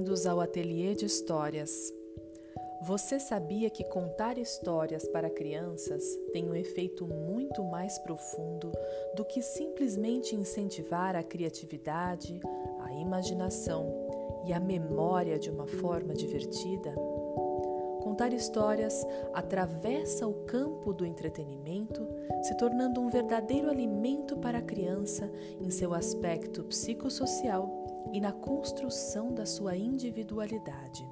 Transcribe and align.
Bem-vindos 0.00 0.26
ao 0.26 0.40
Ateliê 0.40 0.94
de 0.94 1.04
Histórias. 1.04 1.92
Você 2.86 3.20
sabia 3.20 3.68
que 3.68 3.84
contar 3.84 4.38
histórias 4.38 5.06
para 5.06 5.28
crianças 5.28 6.02
tem 6.32 6.48
um 6.48 6.54
efeito 6.54 7.06
muito 7.06 7.62
mais 7.62 7.98
profundo 7.98 8.72
do 9.14 9.26
que 9.26 9.42
simplesmente 9.42 10.34
incentivar 10.34 11.14
a 11.14 11.22
criatividade, 11.22 12.40
a 12.80 12.94
imaginação 12.94 13.94
e 14.46 14.54
a 14.54 14.58
memória 14.58 15.38
de 15.38 15.50
uma 15.50 15.66
forma 15.66 16.14
divertida? 16.14 16.94
Contar 18.02 18.32
histórias 18.32 19.06
atravessa 19.34 20.26
o 20.26 20.32
campo 20.46 20.94
do 20.94 21.04
entretenimento, 21.04 22.08
se 22.42 22.56
tornando 22.56 23.02
um 23.02 23.10
verdadeiro 23.10 23.68
alimento 23.68 24.38
para 24.38 24.60
a 24.60 24.62
criança 24.62 25.30
em 25.60 25.68
seu 25.68 25.92
aspecto 25.92 26.64
psicossocial 26.64 27.79
e 28.12 28.20
na 28.20 28.32
construção 28.32 29.32
da 29.32 29.46
sua 29.46 29.76
individualidade. 29.76 31.08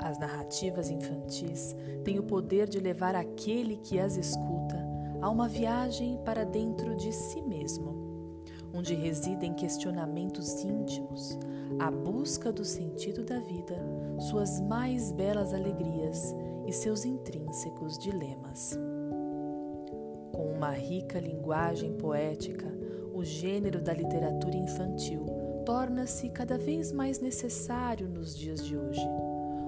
As 0.00 0.18
narrativas 0.18 0.90
infantis 0.90 1.76
têm 2.04 2.18
o 2.18 2.24
poder 2.24 2.68
de 2.68 2.80
levar 2.80 3.14
aquele 3.14 3.76
que 3.76 3.98
as 3.98 4.16
escuta 4.16 4.82
a 5.20 5.30
uma 5.30 5.48
viagem 5.48 6.18
para 6.24 6.44
dentro 6.44 6.96
de 6.96 7.12
si 7.12 7.40
mesmo, 7.40 7.94
onde 8.74 8.94
residem 8.94 9.54
questionamentos 9.54 10.64
íntimos, 10.64 11.38
a 11.78 11.90
busca 11.90 12.52
do 12.52 12.64
sentido 12.64 13.24
da 13.24 13.38
vida, 13.38 13.76
suas 14.18 14.60
mais 14.60 15.12
belas 15.12 15.54
alegrias 15.54 16.34
e 16.66 16.72
seus 16.72 17.04
intrínsecos 17.04 17.96
dilemas. 17.96 18.76
Com 20.32 20.52
uma 20.56 20.70
rica 20.70 21.20
linguagem 21.20 21.92
poética, 21.92 22.66
o 23.14 23.24
gênero 23.24 23.80
da 23.80 23.92
literatura 23.92 24.56
infantil 24.56 25.26
torna-se 25.64 26.28
cada 26.30 26.58
vez 26.58 26.92
mais 26.92 27.20
necessário 27.20 28.08
nos 28.08 28.36
dias 28.36 28.64
de 28.64 28.76
hoje 28.76 29.06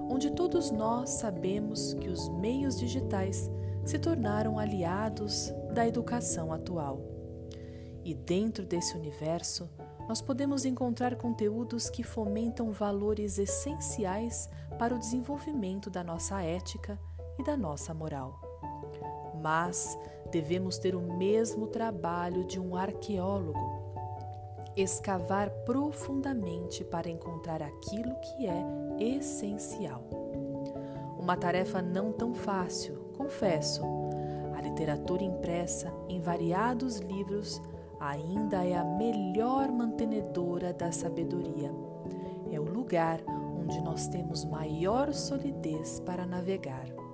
onde 0.09 0.31
todos 0.31 0.71
nós 0.71 1.09
sabemos 1.11 1.93
que 1.95 2.09
os 2.09 2.29
meios 2.29 2.77
digitais 2.77 3.49
se 3.83 3.99
tornaram 3.99 4.57
aliados 4.57 5.53
da 5.73 5.87
educação 5.87 6.53
atual. 6.53 7.01
E 8.03 8.13
dentro 8.13 8.65
desse 8.65 8.95
universo, 8.95 9.69
nós 10.07 10.21
podemos 10.21 10.63
encontrar 10.63 11.15
conteúdos 11.15 11.89
que 11.89 12.03
fomentam 12.03 12.71
valores 12.71 13.39
essenciais 13.39 14.47
para 14.77 14.93
o 14.93 14.99
desenvolvimento 14.99 15.89
da 15.89 16.03
nossa 16.03 16.41
ética 16.41 16.99
e 17.39 17.43
da 17.43 17.57
nossa 17.57 17.93
moral. 17.93 18.39
Mas 19.41 19.97
devemos 20.35 20.77
ter 20.77 20.93
o 20.95 21.01
mesmo 21.01 21.65
trabalho 21.65 22.43
de 22.43 22.59
um 22.59 22.75
arqueólogo 22.75 23.57
escavar 24.75 25.49
profundamente 25.63 26.83
para 26.83 27.09
encontrar 27.09 27.61
aquilo 27.61 28.13
que 28.19 28.45
é 28.45 28.65
essencial. 28.99 30.03
Uma 31.17 31.37
tarefa 31.37 31.81
não 31.81 32.11
tão 32.11 32.35
fácil, 32.35 32.95
confesso. 33.15 33.81
A 34.57 34.59
literatura 34.59 35.23
impressa 35.23 35.89
em 36.09 36.19
variados 36.19 36.97
livros 36.97 37.61
ainda 37.97 38.61
é 38.65 38.75
a 38.75 38.83
melhor 38.83 39.71
mantenedora 39.71 40.73
da 40.73 40.91
sabedoria. 40.91 41.71
É 42.51 42.59
o 42.59 42.65
lugar 42.65 43.21
onde 43.57 43.81
nós 43.81 44.09
temos 44.09 44.43
maior 44.43 45.13
solidez 45.13 46.01
para 46.01 46.25
navegar. 46.25 47.04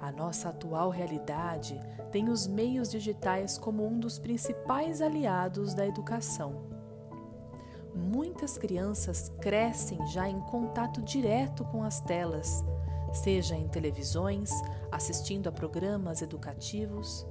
A 0.00 0.12
nossa 0.12 0.50
atual 0.50 0.90
realidade 0.90 1.80
tem 2.12 2.28
os 2.28 2.46
meios 2.46 2.90
digitais 2.90 3.56
como 3.56 3.86
um 3.86 3.98
dos 3.98 4.18
principais 4.18 5.00
aliados 5.00 5.74
da 5.74 5.86
educação. 5.86 6.66
Muitas 7.94 8.58
crianças 8.58 9.32
crescem 9.40 10.06
já 10.08 10.28
em 10.28 10.38
contato 10.40 11.00
direto 11.02 11.64
com 11.64 11.82
as 11.82 12.00
telas, 12.00 12.62
seja 13.12 13.56
em 13.56 13.66
televisões, 13.68 14.50
assistindo 14.92 15.48
a 15.48 15.52
programas 15.52 16.20
educativos, 16.20 17.26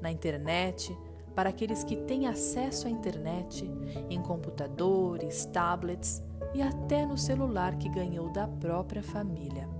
na 0.00 0.10
internet, 0.10 0.96
para 1.34 1.48
aqueles 1.48 1.82
que 1.82 1.96
têm 1.96 2.26
acesso 2.26 2.86
à 2.86 2.90
internet, 2.90 3.64
em 4.10 4.20
computadores, 4.20 5.46
tablets 5.46 6.22
e 6.52 6.60
até 6.60 7.06
no 7.06 7.16
celular 7.16 7.76
que 7.76 7.88
ganhou 7.88 8.30
da 8.30 8.46
própria 8.46 9.02
família 9.02 9.79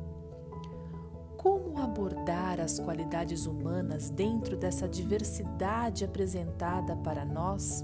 como 1.40 1.78
abordar 1.78 2.60
as 2.60 2.78
qualidades 2.78 3.46
humanas 3.46 4.10
dentro 4.10 4.58
dessa 4.58 4.86
diversidade 4.86 6.04
apresentada 6.04 6.94
para 6.96 7.24
nós? 7.24 7.82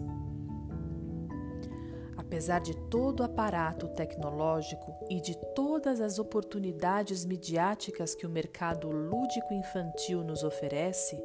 Apesar 2.19 2.61
de 2.61 2.77
todo 2.91 3.21
o 3.21 3.23
aparato 3.23 3.89
tecnológico 3.89 4.95
e 5.09 5.23
de 5.23 5.35
todas 5.55 6.03
as 6.03 6.19
oportunidades 6.19 7.25
midiáticas 7.25 8.15
que 8.15 8.27
o 8.27 8.31
mercado 8.31 8.91
lúdico 8.91 9.55
infantil 9.55 10.23
nos 10.23 10.45
oferece, 10.45 11.19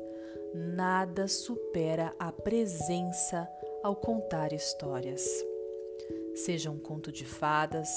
nada 0.55 1.27
supera 1.27 2.15
a 2.17 2.31
presença 2.31 3.45
ao 3.83 3.93
contar 3.93 4.53
histórias. 4.53 5.21
Seja 6.33 6.71
um 6.71 6.79
conto 6.79 7.11
de 7.11 7.25
fadas, 7.25 7.89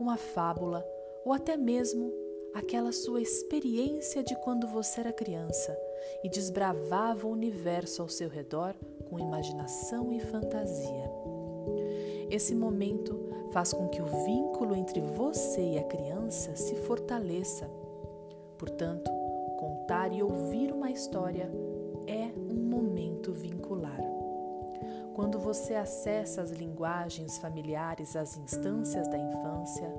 uma 0.00 0.16
fábula 0.16 0.82
ou 1.26 1.34
até 1.34 1.58
mesmo 1.58 2.31
aquela 2.54 2.92
sua 2.92 3.20
experiência 3.20 4.22
de 4.22 4.34
quando 4.36 4.66
você 4.66 5.00
era 5.00 5.12
criança 5.12 5.76
e 6.22 6.28
desbravava 6.28 7.26
o 7.26 7.30
universo 7.30 8.02
ao 8.02 8.08
seu 8.08 8.28
redor 8.28 8.74
com 9.08 9.18
imaginação 9.18 10.12
e 10.12 10.20
fantasia. 10.20 11.10
Esse 12.30 12.54
momento 12.54 13.18
faz 13.52 13.72
com 13.72 13.88
que 13.88 14.00
o 14.00 14.06
vínculo 14.24 14.74
entre 14.74 15.00
você 15.00 15.60
e 15.60 15.78
a 15.78 15.84
criança 15.84 16.56
se 16.56 16.74
fortaleça. 16.74 17.68
Portanto, 18.58 19.10
contar 19.58 20.12
e 20.12 20.22
ouvir 20.22 20.72
uma 20.72 20.90
história 20.90 21.50
é 22.06 22.30
um 22.50 22.54
momento 22.54 23.32
vincular. 23.32 24.00
Quando 25.14 25.38
você 25.38 25.74
acessa 25.74 26.40
as 26.40 26.50
linguagens 26.50 27.36
familiares 27.38 28.16
às 28.16 28.36
instâncias 28.36 29.06
da 29.08 29.18
infância, 29.18 29.92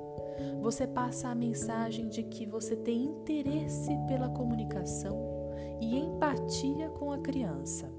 você 0.62 0.88
passa 0.88 1.30
a 1.30 1.36
mensagem 1.36 2.08
de 2.08 2.24
que 2.24 2.46
você 2.46 2.76
tem 2.76 3.04
interesse 3.04 3.92
pela 4.08 4.30
comunicação 4.30 5.34
e 5.82 5.98
empatia 5.98 6.90
com 6.90 7.12
a 7.12 7.18
criança. 7.18 7.92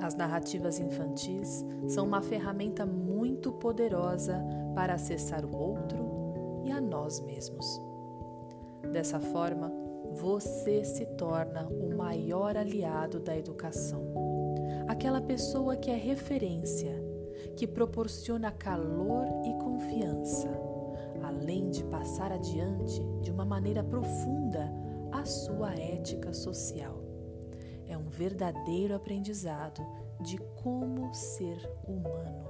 As 0.00 0.14
narrativas 0.14 0.80
infantis 0.80 1.64
são 1.88 2.06
uma 2.06 2.22
ferramenta 2.22 2.86
muito 2.86 3.52
poderosa 3.52 4.42
para 4.74 4.94
acessar 4.94 5.44
o 5.44 5.54
outro 5.54 6.62
e 6.64 6.70
a 6.70 6.80
nós 6.80 7.20
mesmos. 7.20 7.80
Dessa 8.90 9.20
forma, 9.20 9.70
você 10.12 10.82
se 10.84 11.04
torna 11.16 11.68
o 11.68 11.94
maior 11.94 12.56
aliado 12.56 13.20
da 13.20 13.36
educação. 13.36 14.02
Aquela 14.88 15.20
pessoa 15.20 15.76
que 15.76 15.90
é 15.90 15.96
referência, 15.96 16.92
que 17.56 17.66
proporciona 17.66 18.50
calor 18.50 19.26
e 19.44 19.52
confiança 19.62 20.69
além 21.40 21.70
de 21.70 21.82
passar 21.84 22.30
adiante 22.30 23.02
de 23.22 23.30
uma 23.30 23.46
maneira 23.46 23.82
profunda 23.82 24.70
a 25.10 25.24
sua 25.24 25.72
ética 25.72 26.34
social. 26.34 27.02
É 27.88 27.96
um 27.96 28.08
verdadeiro 28.08 28.94
aprendizado 28.94 29.84
de 30.20 30.36
como 30.62 31.12
ser 31.14 31.58
humano. 31.88 32.44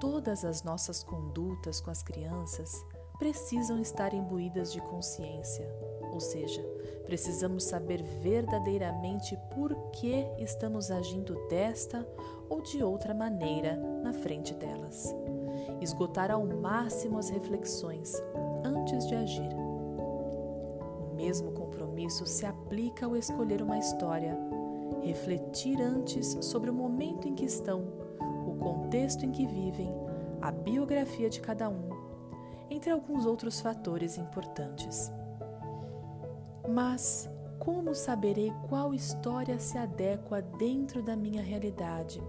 Todas 0.00 0.44
as 0.44 0.62
nossas 0.62 1.02
condutas 1.02 1.80
com 1.80 1.90
as 1.90 2.02
crianças 2.02 2.72
precisam 3.18 3.80
estar 3.80 4.14
imbuídas 4.14 4.72
de 4.72 4.80
consciência, 4.80 5.68
ou 6.12 6.20
seja, 6.20 6.62
precisamos 7.04 7.64
saber 7.64 8.02
verdadeiramente 8.22 9.36
por 9.54 9.74
que 9.90 10.24
estamos 10.38 10.90
agindo 10.90 11.34
desta 11.48 12.06
ou 12.48 12.62
de 12.62 12.82
outra 12.82 13.12
maneira 13.12 13.76
na 14.02 14.12
frente 14.12 14.54
delas 14.54 15.14
esgotar 15.80 16.30
ao 16.30 16.46
máximo 16.46 17.18
as 17.18 17.28
reflexões 17.28 18.14
antes 18.64 19.06
de 19.06 19.14
agir. 19.14 19.50
O 19.52 21.14
mesmo 21.14 21.52
compromisso 21.52 22.26
se 22.26 22.46
aplica 22.46 23.06
ao 23.06 23.16
escolher 23.16 23.62
uma 23.62 23.78
história, 23.78 24.36
refletir 25.02 25.80
antes 25.80 26.38
sobre 26.40 26.70
o 26.70 26.74
momento 26.74 27.28
em 27.28 27.34
que 27.34 27.44
estão, 27.44 27.84
o 28.46 28.56
contexto 28.56 29.24
em 29.24 29.30
que 29.30 29.46
vivem, 29.46 29.92
a 30.40 30.50
biografia 30.50 31.30
de 31.30 31.40
cada 31.40 31.68
um, 31.68 31.88
entre 32.70 32.90
alguns 32.90 33.26
outros 33.26 33.60
fatores 33.60 34.18
importantes. 34.18 35.10
Mas 36.68 37.28
como 37.58 37.94
saberei 37.94 38.52
qual 38.68 38.92
história 38.92 39.58
se 39.58 39.78
adequa 39.78 40.42
dentro 40.42 41.02
da 41.02 41.16
minha 41.16 41.42
realidade? 41.42 42.22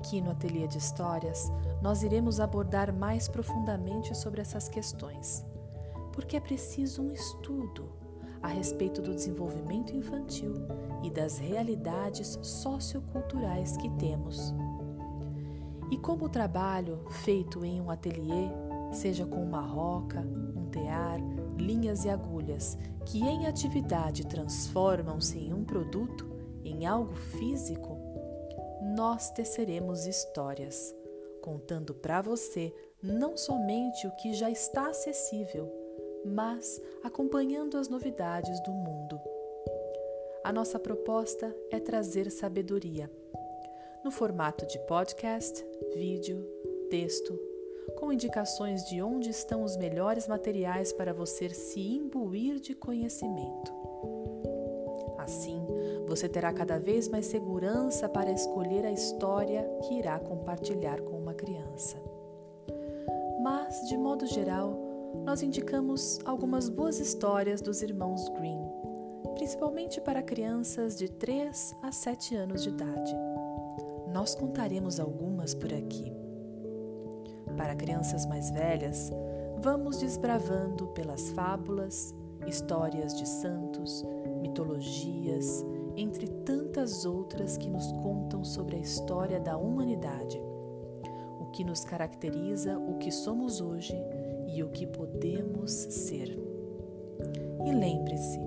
Aqui 0.00 0.18
no 0.22 0.30
Ateliê 0.30 0.66
de 0.66 0.78
Histórias, 0.78 1.52
nós 1.82 2.02
iremos 2.02 2.40
abordar 2.40 2.90
mais 2.90 3.28
profundamente 3.28 4.16
sobre 4.16 4.40
essas 4.40 4.66
questões, 4.66 5.44
porque 6.10 6.38
é 6.38 6.40
preciso 6.40 7.02
um 7.02 7.12
estudo 7.12 7.92
a 8.42 8.48
respeito 8.48 9.02
do 9.02 9.14
desenvolvimento 9.14 9.94
infantil 9.94 10.54
e 11.02 11.10
das 11.10 11.36
realidades 11.36 12.38
socioculturais 12.40 13.76
que 13.76 13.90
temos. 13.90 14.54
E 15.90 15.98
como 15.98 16.24
o 16.24 16.30
trabalho 16.30 17.04
feito 17.10 17.62
em 17.62 17.78
um 17.78 17.90
ateliê, 17.90 18.48
seja 18.90 19.26
com 19.26 19.44
uma 19.44 19.60
roca, 19.60 20.20
um 20.56 20.64
tear, 20.70 21.20
linhas 21.58 22.06
e 22.06 22.08
agulhas, 22.08 22.78
que 23.04 23.20
em 23.22 23.46
atividade 23.46 24.26
transformam-se 24.26 25.38
em 25.38 25.52
um 25.52 25.62
produto, 25.62 26.26
em 26.64 26.86
algo 26.86 27.14
físico, 27.14 27.99
nós 28.90 29.30
teceremos 29.30 30.04
histórias, 30.04 30.94
contando 31.40 31.94
para 31.94 32.20
você 32.20 32.74
não 33.02 33.36
somente 33.36 34.06
o 34.06 34.10
que 34.16 34.34
já 34.34 34.50
está 34.50 34.88
acessível, 34.88 35.72
mas 36.24 36.80
acompanhando 37.02 37.78
as 37.78 37.88
novidades 37.88 38.60
do 38.62 38.72
mundo. 38.72 39.18
A 40.42 40.52
nossa 40.52 40.78
proposta 40.78 41.54
é 41.70 41.78
trazer 41.78 42.30
sabedoria, 42.30 43.10
no 44.02 44.10
formato 44.10 44.66
de 44.66 44.78
podcast, 44.80 45.64
vídeo, 45.94 46.42
texto, 46.90 47.38
com 47.96 48.12
indicações 48.12 48.84
de 48.88 49.00
onde 49.00 49.30
estão 49.30 49.62
os 49.62 49.76
melhores 49.76 50.26
materiais 50.26 50.92
para 50.92 51.12
você 51.12 51.48
se 51.50 51.80
imbuir 51.80 52.58
de 52.58 52.74
conhecimento. 52.74 53.72
Assim, 55.18 55.64
você 56.10 56.28
terá 56.28 56.52
cada 56.52 56.76
vez 56.76 57.08
mais 57.08 57.26
segurança 57.26 58.08
para 58.08 58.32
escolher 58.32 58.84
a 58.84 58.90
história 58.90 59.62
que 59.82 59.94
irá 59.94 60.18
compartilhar 60.18 61.00
com 61.02 61.16
uma 61.16 61.34
criança. 61.34 62.02
Mas, 63.40 63.86
de 63.88 63.96
modo 63.96 64.26
geral, 64.26 64.76
nós 65.24 65.40
indicamos 65.40 66.18
algumas 66.24 66.68
boas 66.68 66.98
histórias 66.98 67.60
dos 67.60 67.80
irmãos 67.80 68.28
Green, 68.30 68.60
principalmente 69.34 70.00
para 70.00 70.20
crianças 70.20 70.98
de 70.98 71.08
3 71.08 71.76
a 71.80 71.92
7 71.92 72.34
anos 72.34 72.64
de 72.64 72.70
idade. 72.70 73.14
Nós 74.12 74.34
contaremos 74.34 74.98
algumas 74.98 75.54
por 75.54 75.72
aqui. 75.72 76.12
Para 77.56 77.76
crianças 77.76 78.26
mais 78.26 78.50
velhas, 78.50 79.12
vamos 79.62 79.98
desbravando 79.98 80.88
pelas 80.88 81.30
fábulas, 81.30 82.12
histórias 82.48 83.16
de 83.16 83.28
santos, 83.28 84.04
mitologias, 84.42 85.64
entre 86.00 86.26
tantas 86.26 87.04
outras 87.04 87.58
que 87.58 87.68
nos 87.68 87.92
contam 87.92 88.42
sobre 88.42 88.76
a 88.76 88.78
história 88.78 89.38
da 89.38 89.58
humanidade, 89.58 90.40
o 91.38 91.50
que 91.52 91.62
nos 91.62 91.84
caracteriza, 91.84 92.78
o 92.78 92.96
que 92.96 93.10
somos 93.10 93.60
hoje 93.60 93.94
e 94.48 94.62
o 94.62 94.70
que 94.70 94.86
podemos 94.86 95.70
ser. 95.70 96.38
E 97.66 97.72
lembre-se, 97.72 98.38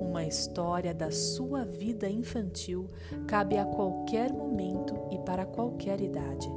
uma 0.00 0.24
história 0.24 0.92
da 0.92 1.12
sua 1.12 1.64
vida 1.64 2.10
infantil 2.10 2.88
cabe 3.28 3.56
a 3.56 3.64
qualquer 3.64 4.32
momento 4.32 4.96
e 5.12 5.18
para 5.20 5.46
qualquer 5.46 6.00
idade. 6.00 6.48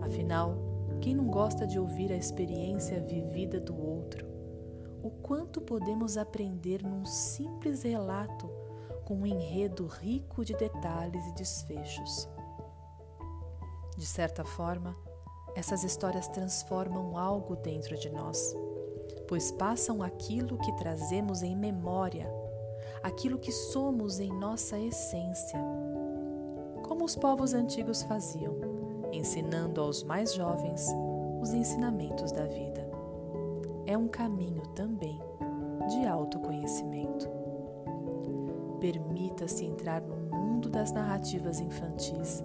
Afinal, 0.00 0.56
quem 1.00 1.16
não 1.16 1.26
gosta 1.26 1.66
de 1.66 1.80
ouvir 1.80 2.12
a 2.12 2.16
experiência 2.16 3.00
vivida 3.00 3.58
do 3.58 3.76
outro? 3.76 4.24
O 5.02 5.10
quanto 5.10 5.60
podemos 5.60 6.16
aprender 6.16 6.84
num 6.84 7.04
simples 7.04 7.82
relato 7.82 8.48
com 9.04 9.14
um 9.14 9.26
enredo 9.26 9.86
rico 9.86 10.44
de 10.44 10.54
detalhes 10.54 11.26
e 11.26 11.32
desfechos. 11.34 12.28
De 13.96 14.06
certa 14.06 14.44
forma, 14.44 14.96
essas 15.54 15.84
histórias 15.84 16.28
transformam 16.28 17.16
algo 17.16 17.56
dentro 17.56 17.96
de 17.98 18.08
nós, 18.08 18.56
pois 19.28 19.52
passam 19.52 20.02
aquilo 20.02 20.58
que 20.58 20.72
trazemos 20.76 21.42
em 21.42 21.54
memória, 21.54 22.26
aquilo 23.02 23.38
que 23.38 23.52
somos 23.52 24.18
em 24.18 24.30
nossa 24.32 24.78
essência. 24.78 25.58
Como 26.82 27.04
os 27.04 27.14
povos 27.14 27.52
antigos 27.52 28.02
faziam, 28.02 28.56
ensinando 29.12 29.80
aos 29.80 30.02
mais 30.02 30.32
jovens 30.34 30.86
os 31.40 31.52
ensinamentos 31.52 32.32
da 32.32 32.46
vida. 32.46 32.88
É 33.84 33.98
um 33.98 34.08
caminho 34.08 34.62
também 34.68 35.20
de 35.88 36.06
autoconhecimento. 36.06 37.41
Permita-se 38.82 39.64
entrar 39.64 40.00
no 40.00 40.16
mundo 40.16 40.68
das 40.68 40.90
narrativas 40.90 41.60
infantis 41.60 42.42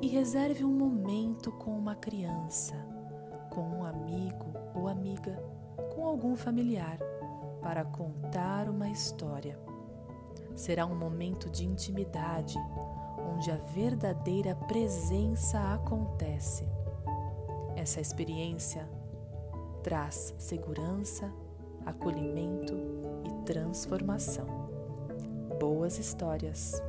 e 0.00 0.08
reserve 0.08 0.64
um 0.64 0.72
momento 0.72 1.52
com 1.52 1.76
uma 1.76 1.94
criança, 1.94 2.74
com 3.50 3.60
um 3.60 3.84
amigo 3.84 4.46
ou 4.74 4.88
amiga, 4.88 5.36
com 5.94 6.06
algum 6.06 6.36
familiar, 6.36 6.96
para 7.60 7.84
contar 7.84 8.70
uma 8.70 8.88
história. 8.88 9.60
Será 10.56 10.86
um 10.86 10.96
momento 10.96 11.50
de 11.50 11.66
intimidade, 11.66 12.56
onde 13.18 13.50
a 13.50 13.56
verdadeira 13.56 14.54
presença 14.54 15.74
acontece. 15.74 16.66
Essa 17.76 18.00
experiência 18.00 18.88
traz 19.82 20.34
segurança, 20.38 21.30
acolhimento 21.84 22.72
e 23.26 23.44
transformação 23.44 24.72
boas 25.54 25.98
histórias. 25.98 26.82